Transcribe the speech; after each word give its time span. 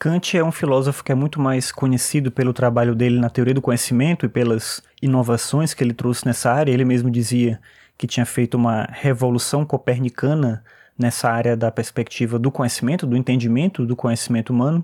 Kant 0.00 0.34
é 0.34 0.42
um 0.42 0.50
filósofo 0.50 1.04
que 1.04 1.12
é 1.12 1.14
muito 1.14 1.38
mais 1.38 1.70
conhecido 1.70 2.32
pelo 2.32 2.54
trabalho 2.54 2.94
dele 2.94 3.20
na 3.20 3.28
teoria 3.28 3.52
do 3.52 3.60
conhecimento 3.60 4.24
e 4.24 4.30
pelas 4.30 4.82
inovações 5.02 5.74
que 5.74 5.84
ele 5.84 5.92
trouxe 5.92 6.24
nessa 6.24 6.50
área. 6.50 6.72
Ele 6.72 6.86
mesmo 6.86 7.10
dizia 7.10 7.60
que 7.98 8.06
tinha 8.06 8.24
feito 8.24 8.54
uma 8.54 8.88
revolução 8.90 9.62
copernicana 9.62 10.64
nessa 10.98 11.28
área 11.28 11.54
da 11.54 11.70
perspectiva 11.70 12.38
do 12.38 12.50
conhecimento, 12.50 13.06
do 13.06 13.14
entendimento 13.14 13.84
do 13.84 13.94
conhecimento 13.94 14.54
humano. 14.54 14.82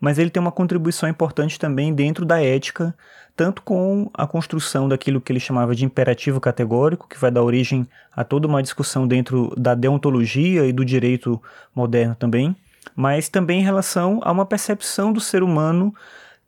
Mas 0.00 0.16
ele 0.16 0.30
tem 0.30 0.40
uma 0.40 0.52
contribuição 0.52 1.08
importante 1.08 1.58
também 1.58 1.92
dentro 1.92 2.24
da 2.24 2.40
ética, 2.40 2.94
tanto 3.34 3.62
com 3.62 4.08
a 4.14 4.28
construção 4.28 4.88
daquilo 4.88 5.20
que 5.20 5.32
ele 5.32 5.40
chamava 5.40 5.74
de 5.74 5.84
imperativo 5.84 6.40
categórico, 6.40 7.08
que 7.08 7.18
vai 7.18 7.32
dar 7.32 7.42
origem 7.42 7.84
a 8.14 8.22
toda 8.22 8.46
uma 8.46 8.62
discussão 8.62 9.08
dentro 9.08 9.52
da 9.56 9.74
deontologia 9.74 10.64
e 10.64 10.72
do 10.72 10.84
direito 10.84 11.42
moderno 11.74 12.14
também, 12.14 12.54
mas 12.94 13.28
também 13.28 13.60
em 13.60 13.64
relação 13.64 14.20
a 14.22 14.32
uma 14.32 14.46
percepção 14.46 15.12
do 15.12 15.20
ser 15.20 15.42
humano 15.42 15.94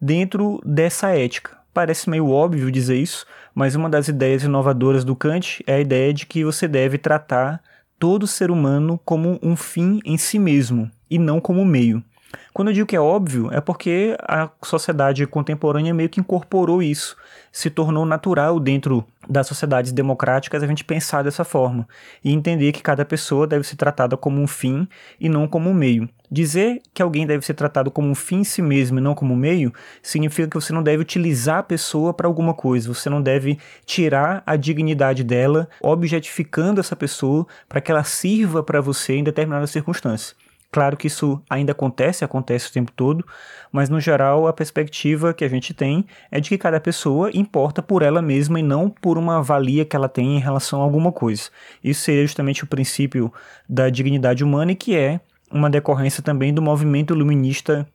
dentro 0.01 0.61
dessa 0.65 1.09
ética. 1.11 1.57
Parece 1.73 2.09
meio 2.09 2.29
óbvio 2.31 2.71
dizer 2.71 2.97
isso, 2.97 3.27
mas 3.55 3.75
uma 3.75 3.89
das 3.89 4.09
ideias 4.09 4.45
inovadoras 4.45 5.05
do 5.05 5.17
Kant 5.17 5.63
é 5.67 5.75
a 5.75 5.81
ideia 5.81 6.13
de 6.13 6.27
que 6.27 6.45
você 6.45 6.69
deve 6.69 6.99
tratar 6.99 7.63
todo 7.99 8.27
ser 8.27 8.51
humano 8.51 9.01
como 9.05 9.39
um 9.43 9.57
fim 9.57 10.01
em 10.05 10.17
si 10.17 10.39
mesmo 10.39 10.91
e 11.11 11.19
não 11.19 11.41
como 11.41 11.65
meio. 11.65 12.03
Quando 12.53 12.69
eu 12.69 12.75
digo 12.75 12.87
que 12.87 12.97
é 12.97 13.01
óbvio, 13.01 13.49
é 13.53 13.61
porque 13.61 14.17
a 14.21 14.49
sociedade 14.63 15.27
contemporânea 15.27 15.95
meio 15.95 16.09
que 16.09 16.21
incorporou 16.21 16.83
isso, 16.83 17.17
se 17.51 17.71
tornou 17.71 18.05
natural 18.05 18.59
dentro 18.59 19.05
das 19.29 19.47
sociedades 19.47 19.93
democráticas 19.93 20.63
a 20.63 20.67
gente 20.67 20.85
pensar 20.85 21.23
dessa 21.23 21.45
forma 21.45 21.89
e 22.23 22.33
entender 22.33 22.73
que 22.73 22.83
cada 22.83 23.05
pessoa 23.05 23.47
deve 23.47 23.65
ser 23.65 23.77
tratada 23.77 24.17
como 24.17 24.41
um 24.41 24.47
fim 24.47 24.87
e 25.21 25.29
não 25.29 25.47
como 25.47 25.71
um 25.71 25.75
meio. 25.75 26.09
Dizer 26.31 26.83
que 26.93 27.01
alguém 27.01 27.27
deve 27.27 27.47
ser 27.47 27.55
tratado 27.55 27.91
como 27.91 28.09
um 28.09 28.15
fim 28.15 28.41
em 28.41 28.45
si 28.45 28.61
mesmo 28.61 28.99
e 28.99 29.03
não 29.03 29.15
como 29.15 29.35
um 29.35 29.37
meio 29.37 29.73
significa 30.03 30.49
que 30.49 30.57
você 30.57 30.73
não 30.73 30.83
deve 30.83 31.01
utilizar 31.01 31.59
a 31.59 31.63
pessoa 31.63 32.13
para 32.13 32.27
alguma 32.27 32.55
coisa, 32.55 32.93
você 32.93 33.09
não 33.09 33.23
deve 33.23 33.59
tirar 33.87 34.43
a 34.45 34.57
dignidade 34.57 35.23
dela, 35.23 35.69
objetificando 35.81 36.81
essa 36.81 36.97
pessoa 36.97 37.47
para 37.69 37.81
que 37.81 37.91
ela 37.91 38.05
sirva 38.05 38.63
para 38.63 38.81
você 38.81 39.15
em 39.15 39.25
determinadas 39.25 39.71
circunstâncias. 39.71 40.35
Claro 40.75 40.97
que 40.97 41.07
isso 41.07 41.41
ainda 41.49 41.71
acontece, 41.71 42.25
acontece 42.25 42.69
o 42.69 42.73
tempo 42.73 42.91
todo, 42.91 43.25
mas 43.71 43.89
no 43.89 44.01
geral 44.01 44.49
a 44.49 44.53
perspectiva 44.53 45.33
que 45.33 45.45
a 45.45 45.49
gente 45.49 45.73
tem 45.73 46.05
é 46.33 46.41
de 46.41 46.49
que 46.49 46.59
cada 46.59 46.81
pessoa 46.81 47.31
importa 47.33 47.81
por 47.81 48.03
ela 48.03 48.21
mesma 48.21 48.59
e 48.59 48.63
não 48.65 48.91
por 48.91 49.17
uma 49.17 49.41
valia 49.41 49.85
que 49.85 49.95
ela 49.95 50.09
tem 50.09 50.37
em 50.37 50.41
relação 50.41 50.81
a 50.81 50.83
alguma 50.83 51.13
coisa. 51.13 51.45
Isso 51.83 52.01
seria 52.01 52.27
justamente 52.27 52.65
o 52.65 52.67
princípio 52.67 53.33
da 53.69 53.89
dignidade 53.89 54.43
humana 54.43 54.73
e 54.73 54.75
que 54.75 54.97
é 54.97 55.21
uma 55.49 55.71
decorrência 55.71 56.25
também 56.25 56.53
do 56.53 56.61
movimento 56.61 57.15
iluminista 57.15 57.87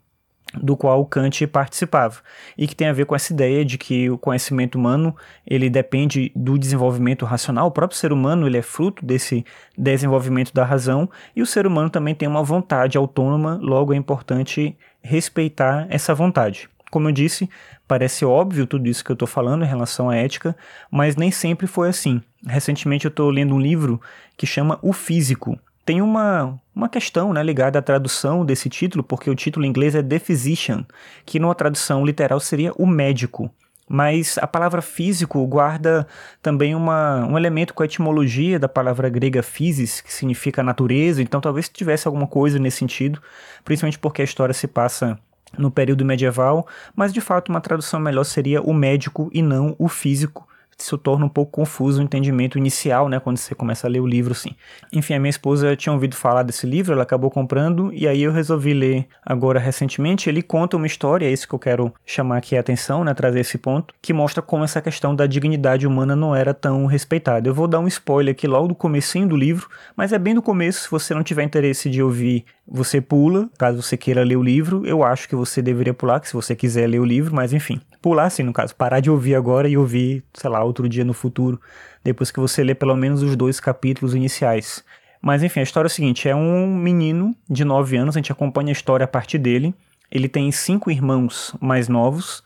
do 0.53 0.75
qual 0.75 1.05
Kant 1.05 1.45
participava 1.47 2.17
e 2.57 2.67
que 2.67 2.75
tem 2.75 2.87
a 2.87 2.93
ver 2.93 3.05
com 3.05 3.15
essa 3.15 3.31
ideia 3.31 3.63
de 3.63 3.77
que 3.77 4.09
o 4.09 4.17
conhecimento 4.17 4.77
humano 4.77 5.15
ele 5.45 5.69
depende 5.69 6.31
do 6.35 6.57
desenvolvimento 6.57 7.25
racional. 7.25 7.67
O 7.67 7.71
próprio 7.71 7.99
ser 7.99 8.11
humano 8.11 8.47
ele 8.47 8.57
é 8.57 8.61
fruto 8.61 9.05
desse 9.05 9.45
desenvolvimento 9.77 10.53
da 10.53 10.63
razão 10.63 11.09
e 11.35 11.41
o 11.41 11.45
ser 11.45 11.67
humano 11.67 11.89
também 11.89 12.15
tem 12.15 12.27
uma 12.27 12.43
vontade 12.43 12.97
autônoma 12.97 13.59
logo 13.61 13.93
é 13.93 13.97
importante 13.97 14.75
respeitar 15.01 15.85
essa 15.89 16.13
vontade. 16.13 16.69
Como 16.89 17.07
eu 17.07 17.11
disse 17.11 17.49
parece 17.87 18.23
óbvio 18.23 18.67
tudo 18.67 18.87
isso 18.87 19.03
que 19.03 19.11
eu 19.11 19.15
estou 19.15 19.27
falando 19.27 19.63
em 19.63 19.67
relação 19.67 20.09
à 20.09 20.15
ética 20.15 20.55
mas 20.91 21.15
nem 21.15 21.31
sempre 21.31 21.67
foi 21.67 21.89
assim. 21.89 22.21
Recentemente 22.45 23.05
eu 23.05 23.09
estou 23.09 23.29
lendo 23.29 23.53
um 23.53 23.59
livro 23.59 24.01
que 24.35 24.47
chama 24.47 24.79
o 24.81 24.93
físico 24.93 25.59
tem 25.89 26.03
uma, 26.03 26.55
uma 26.75 26.87
questão 26.87 27.33
né, 27.33 27.41
ligada 27.41 27.79
à 27.79 27.81
tradução 27.81 28.45
desse 28.45 28.69
título, 28.69 29.03
porque 29.03 29.27
o 29.27 29.33
título 29.33 29.65
em 29.65 29.69
inglês 29.69 29.95
é 29.95 30.03
The 30.03 30.19
Physician, 30.19 30.85
que 31.25 31.39
numa 31.39 31.55
tradução 31.55 32.05
literal 32.05 32.39
seria 32.39 32.71
o 32.77 32.85
médico. 32.85 33.49
Mas 33.87 34.37
a 34.37 34.45
palavra 34.45 34.83
físico 34.83 35.43
guarda 35.47 36.05
também 36.43 36.75
uma, 36.75 37.25
um 37.25 37.35
elemento 37.35 37.73
com 37.73 37.81
a 37.81 37.87
etimologia 37.87 38.59
da 38.59 38.69
palavra 38.69 39.09
grega 39.09 39.41
physis, 39.41 39.99
que 39.99 40.13
significa 40.13 40.61
natureza, 40.61 41.23
então 41.23 41.41
talvez 41.41 41.67
tivesse 41.67 42.07
alguma 42.07 42.27
coisa 42.27 42.59
nesse 42.59 42.77
sentido, 42.77 43.19
principalmente 43.65 43.97
porque 43.97 44.21
a 44.21 44.25
história 44.25 44.53
se 44.53 44.67
passa 44.67 45.17
no 45.57 45.71
período 45.71 46.05
medieval, 46.05 46.67
mas 46.95 47.11
de 47.11 47.19
fato 47.19 47.49
uma 47.49 47.61
tradução 47.61 47.99
melhor 47.99 48.25
seria 48.25 48.61
o 48.61 48.75
médico 48.75 49.27
e 49.33 49.41
não 49.41 49.75
o 49.79 49.87
físico, 49.87 50.47
isso 50.83 50.97
torna 50.97 51.25
um 51.25 51.29
pouco 51.29 51.51
confuso 51.51 51.99
o 51.99 52.03
entendimento 52.03 52.57
inicial, 52.57 53.09
né, 53.09 53.19
quando 53.19 53.37
você 53.37 53.53
começa 53.53 53.87
a 53.87 53.89
ler 53.89 53.99
o 53.99 54.07
livro, 54.07 54.31
assim. 54.31 54.55
Enfim, 54.93 55.13
a 55.13 55.19
minha 55.19 55.29
esposa 55.29 55.75
tinha 55.75 55.93
ouvido 55.93 56.15
falar 56.15 56.43
desse 56.43 56.65
livro, 56.65 56.93
ela 56.93 57.03
acabou 57.03 57.29
comprando, 57.29 57.91
e 57.93 58.07
aí 58.07 58.21
eu 58.23 58.31
resolvi 58.31 58.73
ler 58.73 59.07
agora 59.25 59.59
recentemente. 59.59 60.29
Ele 60.29 60.41
conta 60.41 60.77
uma 60.77 60.87
história, 60.87 61.25
é 61.25 61.31
isso 61.31 61.47
que 61.47 61.53
eu 61.53 61.59
quero 61.59 61.93
chamar 62.05 62.37
aqui 62.37 62.55
a 62.55 62.59
atenção, 62.59 63.03
né, 63.03 63.13
trazer 63.13 63.41
esse 63.41 63.57
ponto, 63.57 63.93
que 64.01 64.13
mostra 64.13 64.41
como 64.41 64.63
essa 64.63 64.81
questão 64.81 65.15
da 65.15 65.27
dignidade 65.27 65.85
humana 65.85 66.15
não 66.15 66.35
era 66.35 66.53
tão 66.53 66.85
respeitada. 66.85 67.49
Eu 67.49 67.53
vou 67.53 67.67
dar 67.67 67.79
um 67.79 67.87
spoiler 67.87 68.31
aqui 68.31 68.47
logo 68.47 68.69
do 68.69 68.75
comecinho 68.75 69.27
do 69.27 69.35
livro, 69.35 69.69
mas 69.95 70.13
é 70.13 70.19
bem 70.19 70.33
do 70.33 70.41
começo, 70.41 70.83
se 70.83 70.91
você 70.91 71.13
não 71.13 71.23
tiver 71.23 71.43
interesse 71.43 71.89
de 71.89 72.01
ouvir, 72.01 72.45
você 72.67 73.01
pula, 73.01 73.49
caso 73.57 73.81
você 73.81 73.97
queira 73.97 74.23
ler 74.23 74.37
o 74.37 74.43
livro, 74.43 74.85
eu 74.85 75.03
acho 75.03 75.27
que 75.27 75.35
você 75.35 75.61
deveria 75.61 75.93
pular, 75.93 76.19
que 76.19 76.27
se 76.27 76.33
você 76.33 76.55
quiser 76.55 76.87
ler 76.87 76.99
o 76.99 77.05
livro, 77.05 77.35
mas 77.35 77.51
enfim 77.51 77.81
pular 78.01 78.25
assim, 78.25 78.43
no 78.43 78.53
caso, 78.53 78.75
parar 78.75 78.99
de 78.99 79.09
ouvir 79.09 79.35
agora 79.35 79.67
e 79.67 79.77
ouvir, 79.77 80.23
sei 80.33 80.49
lá, 80.49 80.63
outro 80.69 80.87
dia 80.87 81.03
no 81.03 81.13
futuro, 81.13 81.59
depois 82.03 82.31
que 82.31 82.39
você 82.39 82.63
lê 82.63 82.73
pelo 82.73 82.95
menos 82.95 83.21
os 83.21 83.35
dois 83.35 83.59
capítulos 83.59 84.15
iniciais. 84.15 84.83
Mas 85.21 85.43
enfim, 85.43 85.59
a 85.59 85.63
história 85.63 85.87
é 85.87 85.91
a 85.91 85.93
seguinte: 85.93 86.29
é 86.29 86.35
um 86.35 86.67
menino 86.67 87.35
de 87.49 87.65
9 87.65 87.97
anos, 87.97 88.15
a 88.15 88.19
gente 88.19 88.31
acompanha 88.31 88.69
a 88.69 88.71
história 88.71 89.03
a 89.03 89.07
partir 89.07 89.37
dele. 89.37 89.73
Ele 90.11 90.27
tem 90.27 90.51
cinco 90.51 90.89
irmãos 90.89 91.55
mais 91.59 91.87
novos 91.87 92.41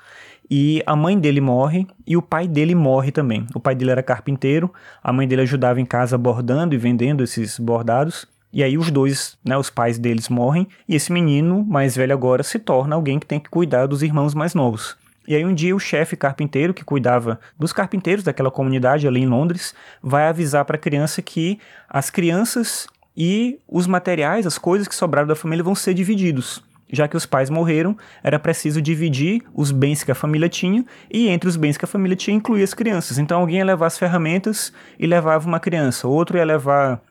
e 0.50 0.84
a 0.86 0.96
mãe 0.96 1.18
dele 1.18 1.40
morre 1.40 1.88
e 2.06 2.18
o 2.18 2.22
pai 2.22 2.48
dele 2.48 2.76
morre 2.76 3.12
também. 3.12 3.48
O 3.56 3.60
pai 3.60 3.74
dele 3.74 3.92
era 3.92 4.04
carpinteiro, 4.04 4.74
a 5.02 5.14
mãe 5.14 5.28
dele 5.28 5.44
ajudava 5.44 5.80
em 5.80 5.86
casa 5.86 6.18
bordando 6.18 6.76
e 6.76 6.78
vendendo 6.78 7.24
esses 7.24 7.58
bordados. 7.58 8.28
E 8.52 8.62
aí 8.62 8.78
os 8.78 8.92
dois, 8.92 9.38
né, 9.44 9.58
os 9.58 9.70
pais 9.70 9.98
deles 9.98 10.30
morrem 10.30 10.68
e 10.88 10.96
esse 10.96 11.12
menino 11.12 11.64
mais 11.64 11.96
velho 11.96 12.14
agora 12.14 12.44
se 12.44 12.60
torna 12.60 12.96
alguém 12.96 13.18
que 13.18 13.26
tem 13.26 13.40
que 13.40 13.50
cuidar 13.50 13.88
dos 13.88 14.04
irmãos 14.04 14.36
mais 14.36 14.54
novos. 14.54 14.96
E 15.28 15.36
aí 15.36 15.46
um 15.46 15.54
dia 15.54 15.76
o 15.76 15.80
chefe 15.80 16.16
carpinteiro 16.16 16.74
que 16.74 16.84
cuidava 16.84 17.40
dos 17.58 17.72
carpinteiros 17.72 18.24
daquela 18.24 18.52
comunidade 18.52 19.08
ali 19.08 19.22
em 19.22 19.28
Londres 19.28 19.74
vai 20.02 20.28
avisar 20.28 20.66
para 20.66 20.76
a 20.76 20.80
criança 20.80 21.22
que 21.22 21.60
as 21.90 22.10
crianças 22.10 22.88
e 23.16 23.60
os 23.68 23.88
materiais, 23.88 24.46
as 24.46 24.58
coisas 24.58 24.88
que 24.88 24.96
sobraram 24.96 25.28
da 25.28 25.36
família 25.36 25.64
vão 25.64 25.76
ser 25.76 25.94
divididos. 25.94 26.64
Já 26.92 27.08
que 27.08 27.18
os 27.18 27.26
pais 27.26 27.50
morreram, 27.50 27.98
era 28.22 28.38
preciso 28.38 28.82
dividir 28.82 29.42
os 29.54 29.72
bens 29.72 30.04
que 30.04 30.12
a 30.12 30.16
família 30.16 30.48
tinha 30.48 30.86
e 31.12 31.28
entre 31.28 31.50
os 31.50 31.56
bens 31.56 31.76
que 31.76 31.86
a 31.86 31.88
família 31.88 32.16
tinha 32.16 32.38
incluir 32.38 32.62
as 32.62 32.74
crianças. 32.74 33.18
Então 33.18 33.40
alguém 33.40 33.58
ia 33.58 33.66
levar 33.66 33.88
as 33.88 33.98
ferramentas 33.98 34.72
e 35.00 35.08
levava 35.08 35.48
uma 35.48 35.60
criança, 35.60 36.08
outro 36.08 36.38
ia 36.38 36.46
levar 36.46 37.02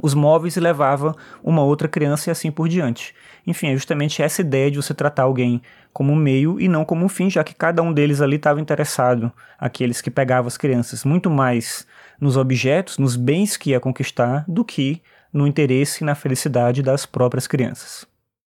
os 0.00 0.14
móveis 0.14 0.56
e 0.56 0.60
levava 0.60 1.14
uma 1.42 1.62
outra 1.62 1.88
criança 1.88 2.30
e 2.30 2.32
assim 2.32 2.50
por 2.50 2.68
diante. 2.68 3.14
Enfim, 3.46 3.68
é 3.68 3.72
justamente 3.74 4.22
essa 4.22 4.40
ideia 4.40 4.70
de 4.70 4.76
você 4.76 4.94
tratar 4.94 5.24
alguém 5.24 5.60
como 5.92 6.12
um 6.12 6.16
meio 6.16 6.60
e 6.60 6.68
não 6.68 6.84
como 6.84 7.04
um 7.04 7.08
fim, 7.08 7.28
já 7.28 7.42
que 7.42 7.54
cada 7.54 7.82
um 7.82 7.92
deles 7.92 8.20
ali 8.20 8.36
estava 8.36 8.60
interessado, 8.60 9.32
aqueles 9.58 10.00
que 10.00 10.10
pegavam 10.10 10.48
as 10.48 10.56
crianças, 10.56 11.04
muito 11.04 11.28
mais 11.28 11.86
nos 12.20 12.36
objetos, 12.36 12.98
nos 12.98 13.16
bens 13.16 13.56
que 13.56 13.70
ia 13.70 13.80
conquistar, 13.80 14.44
do 14.46 14.64
que 14.64 15.02
no 15.32 15.46
interesse 15.46 16.02
e 16.02 16.06
na 16.06 16.14
felicidade 16.14 16.82
das 16.82 17.04
próprias 17.04 17.46
crianças. 17.46 18.11